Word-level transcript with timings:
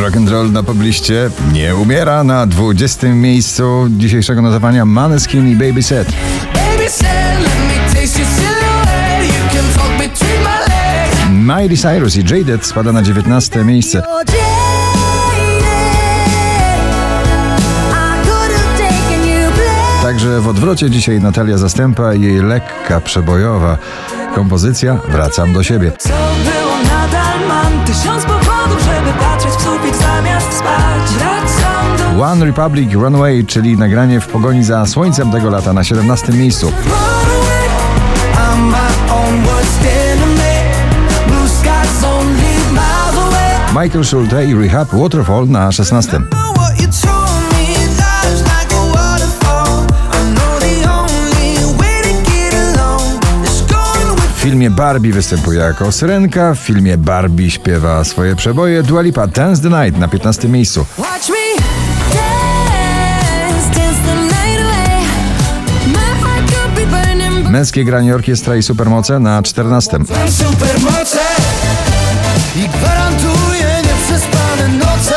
Rock 0.00 0.16
and 0.16 0.28
roll 0.28 0.52
na 0.52 0.62
pobliście 0.62 1.30
nie 1.52 1.76
umiera 1.76 2.24
na 2.24 2.46
20. 2.46 3.06
miejscu 3.06 3.86
dzisiejszego 3.90 4.42
notowania 4.42 4.84
Maneskin 4.84 5.48
i 5.48 5.56
Baby 5.56 5.82
Set. 5.82 6.08
Miley 11.30 11.76
Cyrus 11.76 12.16
i 12.16 12.34
Jaded 12.34 12.66
spada 12.66 12.92
na 12.92 13.02
19. 13.02 13.64
miejsce. 13.64 14.02
Także 20.02 20.40
w 20.40 20.48
odwrocie 20.48 20.90
dzisiaj 20.90 21.20
Natalia 21.20 21.58
Zastępa 21.58 22.14
i 22.14 22.22
jej 22.22 22.42
lekka, 22.42 23.00
przebojowa 23.00 23.78
kompozycja 24.34 24.98
Wracam 25.08 25.52
do 25.52 25.62
siebie. 25.62 25.92
Co 25.98 26.08
było 26.08 26.76
nadal 26.82 27.48
mam 27.48 27.84
tysiąc 27.84 28.24
One 32.24 32.44
Republic 32.44 32.92
Runaway, 32.92 33.44
czyli 33.44 33.76
nagranie 33.76 34.20
w 34.20 34.26
pogoni 34.26 34.64
za 34.64 34.86
słońcem 34.86 35.30
tego 35.30 35.50
lata 35.50 35.72
na 35.72 35.84
17. 35.84 36.32
miejscu. 36.32 36.72
Michael 43.82 44.04
Schulte 44.04 44.46
i 44.46 44.54
Rehab 44.54 44.88
Waterfall 44.92 45.48
na 45.48 45.72
16. 45.72 46.20
What 46.56 46.80
you 46.80 46.88
told 47.02 47.52
me 47.52 47.66
lies 47.78 48.40
like 48.40 48.74
a 48.74 48.84
waterfall. 48.94 49.86
I 50.12 50.34
know 50.34 50.58
the 50.60 50.90
only 50.90 51.78
way 51.78 52.02
to 52.02 52.30
get 52.30 52.54
along 52.54 53.44
is 53.44 53.62
going 53.62 54.14
with 54.14 54.36
W 54.36 54.42
filmie 54.42 54.70
Barbie 54.70 55.12
występuje 55.12 55.60
jako 55.60 55.92
syrenka, 55.92 56.54
w 56.54 56.58
filmie 56.58 56.98
Barbie 56.98 57.50
śpiewa 57.50 58.04
swoje 58.04 58.36
przeboje. 58.36 58.82
Dua 58.82 59.02
Lipa 59.02 59.26
Dance 59.26 59.62
the 59.62 59.84
Night 59.84 60.00
na 60.00 60.08
15. 60.08 60.48
miejscu. 60.48 60.86
Męskie 67.54 67.84
granie 67.84 68.14
orkiestra 68.14 68.56
i 68.56 68.62
supermoce 68.62 69.20
na 69.20 69.42
14. 69.42 69.98
Mam 69.98 70.06
supermoce 70.30 71.18
i 72.56 72.68
gwarantuję 72.68 73.82
nieprzespane 73.82 74.68
noce. 74.78 75.14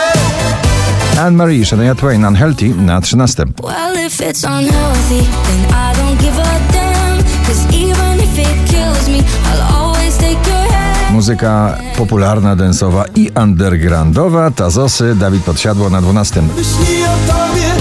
Anne-Marie 1.21 1.65
Shania 1.65 1.95
Twain 1.95 2.25
Unhealthy 2.25 2.69
na 2.69 3.01
13. 3.01 3.45
Well, 3.63 4.05
if 4.07 4.21
it's 4.21 4.43
unhealthy, 4.43 5.25
then 5.43 5.65
I 5.73 5.95
don't 5.97 6.21
give 6.21 6.39
a 6.39 6.73
damn. 6.73 7.23
Cause 7.47 7.75
even 7.75 8.19
if 8.19 8.39
it 8.39 8.71
kills 8.71 9.07
me, 9.09 9.17
I'll 9.17 9.75
always 9.75 10.17
take 10.17 10.49
your 10.49 10.71
hand. 10.71 11.13
Muzyka 11.13 11.77
popularna, 11.97 12.55
densowa 12.55 13.05
i 13.15 13.31
undergroundowa. 13.41 14.51
Tazosy 14.51 15.15
Dawid 15.15 15.43
Podsiadło 15.43 15.89
na 15.89 16.01
12. 16.01 16.41
Myśli 16.41 17.03
o 17.03 17.33
tobie, 17.33 17.71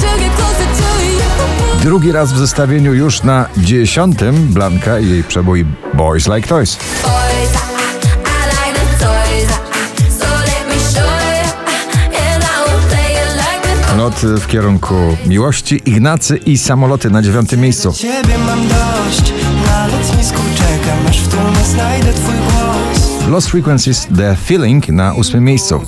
to 0.00 0.18
get 0.18 0.32
closer 0.36 0.66
to 0.66 1.04
you. 1.04 1.80
Drugi 1.82 2.12
raz 2.12 2.32
w 2.32 2.38
zestawieniu 2.38 2.94
już 2.94 3.22
na 3.22 3.46
10. 3.56 4.16
Blanka 4.32 4.98
i 4.98 5.10
jej 5.10 5.24
przebój 5.24 5.64
Boys 5.94 6.28
Like 6.28 6.48
Toys. 6.48 6.76
I, 6.76 6.78
I 6.78 7.48
I 13.94 13.98
Lot 13.98 14.14
w 14.14 14.46
kierunku 14.46 14.94
miłości, 15.26 15.82
Ignacy 15.86 16.36
i 16.36 16.58
samoloty 16.58 17.10
na 17.10 17.22
9 17.22 17.52
miejscu. 17.52 17.92
Ciebie 17.92 18.38
mam 18.38 18.68
dość, 18.68 19.32
na 20.24 20.38
lotnisku 20.38 20.54
czekam, 20.56 21.06
aż 21.08 21.20
w 21.20 21.28
tłumie 21.28 21.64
znajdę 21.64 22.12
twój 22.12 22.34
głos. 22.34 23.28
Lost 23.28 23.48
Frequencies 23.48 24.06
The 24.16 24.36
Feeling 24.36 24.88
na 24.88 25.14
8 25.14 25.44
miejscu. 25.44 25.80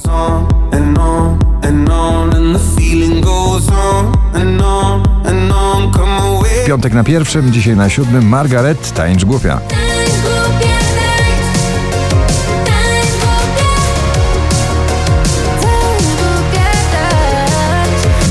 Piątek 6.67 6.95
na 6.95 7.05
pierwszym, 7.05 7.53
dzisiaj 7.53 7.77
na 7.77 7.89
siódmym 7.89 8.29
Margaret 8.29 8.93
Tańcz 8.93 9.25
Głupia. 9.25 9.61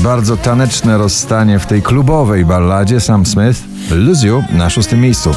Bardzo 0.02 0.36
taneczne 0.36 0.98
rozstanie 0.98 1.58
w 1.58 1.66
tej 1.66 1.82
klubowej 1.82 2.44
balladzie 2.44 3.00
Sam 3.00 3.26
Smith 3.26 3.60
Lose 3.90 4.26
You 4.26 4.44
na 4.52 4.70
szóstym 4.70 5.00
miejscu. 5.00 5.34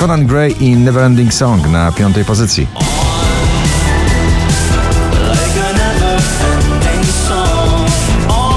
Conan 0.00 0.26
Gray 0.26 0.54
i 0.60 0.76
Neverending 0.76 1.34
Song 1.34 1.68
na 1.68 1.92
piątej 1.92 2.24
pozycji. 2.24 2.66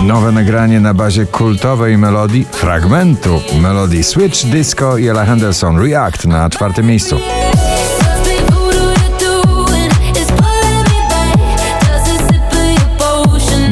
Nowe 0.04 0.32
nagranie 0.32 0.80
na 0.80 0.94
bazie 0.94 1.26
kultowej 1.26 1.98
melodii, 1.98 2.46
fragmentu 2.52 3.42
melodii 3.62 4.04
Switch 4.04 4.46
Disco 4.46 4.98
i 4.98 5.08
Ella 5.08 5.26
Henderson 5.26 5.80
React 5.80 6.26
na 6.26 6.50
czwartym 6.50 6.86
miejscu. 6.86 7.18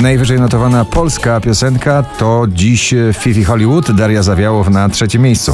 Najwyżej 0.01 0.39
notowana 0.39 0.85
polska 0.85 1.39
piosenka 1.39 2.03
to 2.03 2.45
dziś 2.47 2.93
Fifi 3.13 3.43
Hollywood, 3.43 3.91
Daria 3.91 4.23
Zawiałow 4.23 4.69
na 4.69 4.89
trzecim 4.89 5.21
miejscu. 5.21 5.53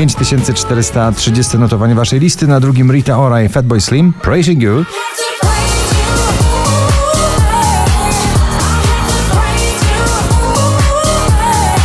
5430 0.00 1.58
notowanie 1.58 1.94
waszej 1.94 2.20
listy, 2.20 2.46
na 2.46 2.60
drugim 2.60 2.92
Rita 2.92 3.18
Ora 3.18 3.42
i 3.42 3.48
Fatboy 3.48 3.80
Slim, 3.80 4.12
Praising 4.12 4.62
You. 4.62 4.84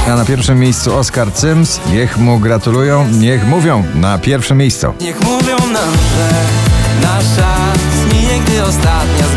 A 0.07 0.15
na 0.15 0.25
pierwszym 0.25 0.59
miejscu 0.59 0.97
Oscar 0.97 1.33
Cyms, 1.33 1.79
niech 1.91 2.17
mu 2.17 2.39
gratulują, 2.39 3.07
niech 3.07 3.47
mówią 3.47 3.83
na 3.95 4.17
pierwszym 4.17 4.57
miejscu. 4.57 4.93
Niech 5.01 5.21
mówią 5.21 5.57
nam, 5.57 5.93
że 5.93 6.29
nasza 7.01 7.55
zmije, 8.01 8.39
gdy 8.39 8.63
ostatnia 8.63 9.34